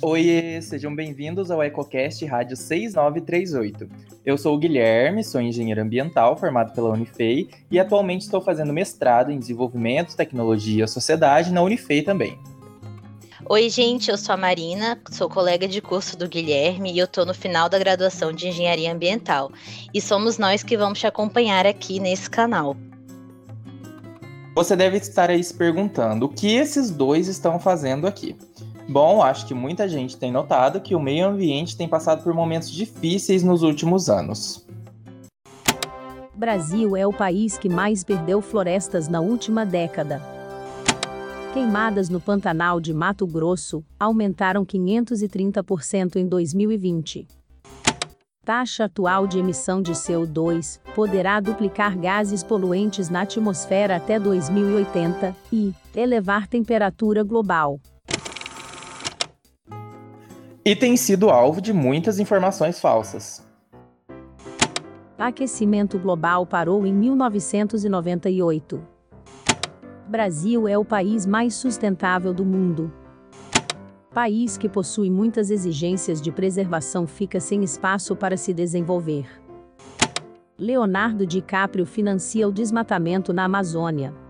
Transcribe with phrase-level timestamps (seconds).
[0.00, 3.88] Oi, sejam bem-vindos ao EcoCast Rádio 6938.
[4.24, 9.30] Eu sou o Guilherme, sou engenheiro ambiental formado pela Unifei e atualmente estou fazendo mestrado
[9.30, 12.38] em desenvolvimento, tecnologia e sociedade na Unifei também.
[13.48, 17.26] Oi, gente, eu sou a Marina, sou colega de curso do Guilherme e eu estou
[17.26, 19.50] no final da graduação de Engenharia Ambiental.
[19.92, 22.76] E somos nós que vamos te acompanhar aqui nesse canal.
[24.54, 28.36] Você deve estar aí se perguntando o que esses dois estão fazendo aqui.
[28.92, 32.70] Bom, acho que muita gente tem notado que o meio ambiente tem passado por momentos
[32.70, 34.66] difíceis nos últimos anos.
[36.34, 40.20] Brasil é o país que mais perdeu florestas na última década.
[41.54, 47.26] Queimadas no Pantanal de Mato Grosso aumentaram 530% em 2020.
[48.44, 55.72] Taxa atual de emissão de CO2 poderá duplicar gases poluentes na atmosfera até 2080 e
[55.96, 57.80] elevar temperatura global.
[60.64, 63.44] E tem sido alvo de muitas informações falsas.
[65.18, 68.80] Aquecimento global parou em 1998.
[70.06, 72.92] Brasil é o país mais sustentável do mundo.
[74.14, 79.26] País que possui muitas exigências de preservação fica sem espaço para se desenvolver.
[80.56, 84.21] Leonardo DiCaprio financia o desmatamento na Amazônia.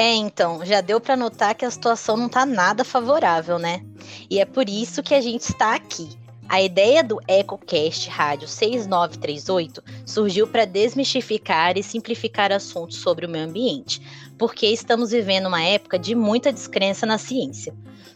[0.00, 3.84] É, então, já deu para notar que a situação não tá nada favorável, né?
[4.30, 6.16] E é por isso que a gente está aqui.
[6.48, 13.46] A ideia do EcoCast Rádio 6938 surgiu para desmistificar e simplificar assuntos sobre o meio
[13.46, 14.00] ambiente,
[14.38, 17.74] porque estamos vivendo uma época de muita descrença na ciência.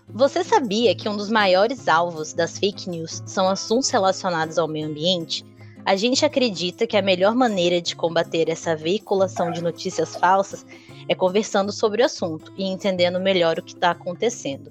[0.08, 4.86] Você sabia que um dos maiores alvos das fake news são assuntos relacionados ao meio
[4.86, 5.44] ambiente?
[5.84, 10.64] A gente acredita que a melhor maneira de combater essa veiculação de notícias falsas
[11.08, 14.70] é conversando sobre o assunto e entendendo melhor o que está acontecendo.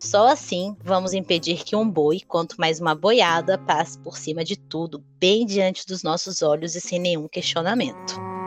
[0.00, 4.56] Só assim vamos impedir que um boi, quanto mais uma boiada, passe por cima de
[4.56, 8.37] tudo, bem diante dos nossos olhos e sem nenhum questionamento.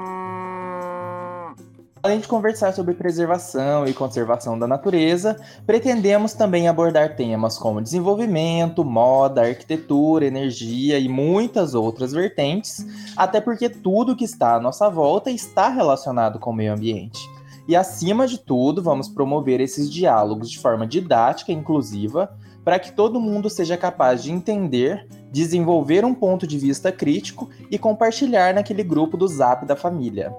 [2.03, 8.83] Além de conversar sobre preservação e conservação da natureza, pretendemos também abordar temas como desenvolvimento,
[8.83, 12.83] moda, arquitetura, energia e muitas outras vertentes,
[13.15, 17.19] até porque tudo que está à nossa volta está relacionado com o meio ambiente.
[17.67, 22.35] E acima de tudo, vamos promover esses diálogos de forma didática e inclusiva,
[22.65, 27.77] para que todo mundo seja capaz de entender, desenvolver um ponto de vista crítico e
[27.77, 30.35] compartilhar naquele grupo do Zap da família.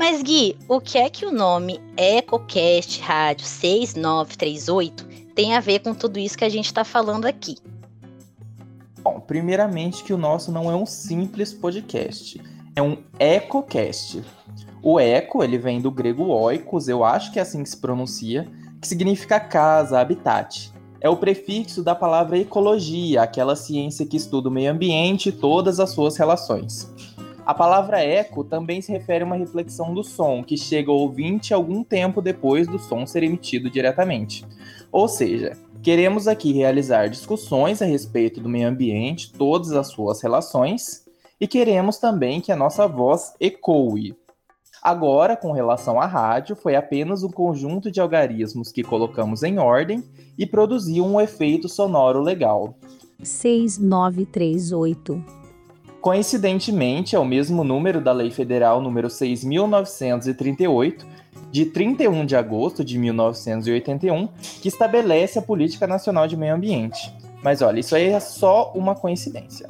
[0.00, 5.92] Mas Gui, o que é que o nome EcoCast Rádio 6938 tem a ver com
[5.92, 7.58] tudo isso que a gente está falando aqui?
[9.02, 12.40] Bom, primeiramente que o nosso não é um simples podcast,
[12.74, 14.24] é um EcoCast.
[14.82, 18.50] O eco, ele vem do grego oikos, eu acho que é assim que se pronuncia,
[18.80, 20.72] que significa casa, habitat.
[20.98, 25.78] É o prefixo da palavra ecologia, aquela ciência que estuda o meio ambiente e todas
[25.78, 26.90] as suas relações.
[27.44, 31.54] A palavra eco também se refere a uma reflexão do som, que chega ao ouvinte
[31.54, 34.44] algum tempo depois do som ser emitido diretamente.
[34.92, 41.04] Ou seja, queremos aqui realizar discussões a respeito do meio ambiente, todas as suas relações,
[41.40, 44.14] e queremos também que a nossa voz ecoe.
[44.82, 50.02] Agora, com relação à rádio, foi apenas um conjunto de algarismos que colocamos em ordem
[50.38, 52.74] e produziu um efeito sonoro legal.
[53.22, 55.39] 6938
[56.00, 61.04] Coincidentemente, é o mesmo número da Lei Federal número 6.938,
[61.50, 64.28] de 31 de agosto de 1981,
[64.62, 67.12] que estabelece a Política Nacional de Meio Ambiente.
[67.42, 69.68] Mas olha, isso aí é só uma coincidência.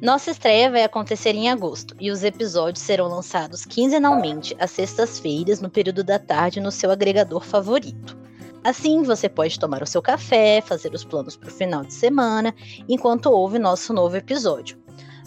[0.00, 5.68] Nossa estreia vai acontecer em agosto e os episódios serão lançados quinzenalmente às sextas-feiras no
[5.68, 8.16] período da tarde no seu agregador favorito.
[8.62, 12.54] Assim, você pode tomar o seu café, fazer os planos para o final de semana,
[12.88, 14.78] enquanto ouve nosso novo episódio.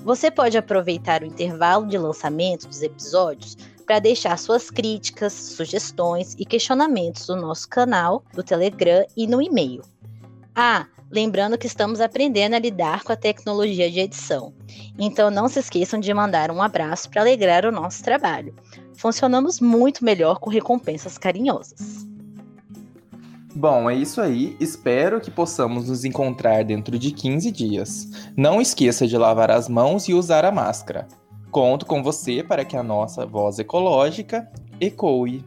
[0.04, 3.56] Você pode aproveitar o intervalo de lançamento dos episódios
[3.86, 9.84] para deixar suas críticas, sugestões e questionamentos no nosso canal, do Telegram e no e-mail.
[10.56, 14.54] Ah, lembrando que estamos aprendendo a lidar com a tecnologia de edição.
[14.98, 18.56] Então não se esqueçam de mandar um abraço para alegrar o nosso trabalho.
[18.96, 22.11] Funcionamos muito melhor com recompensas carinhosas.
[23.54, 24.56] Bom, é isso aí.
[24.60, 28.10] Espero que possamos nos encontrar dentro de 15 dias.
[28.36, 31.08] Não esqueça de lavar as mãos e usar a máscara.
[31.52, 34.50] Conto com você para que a nossa voz ecológica
[34.80, 35.44] ecoe.